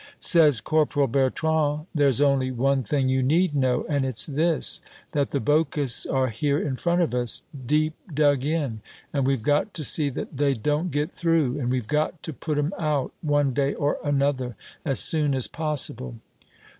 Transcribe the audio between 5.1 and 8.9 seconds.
that the Boches are here in front of us, deep dug in,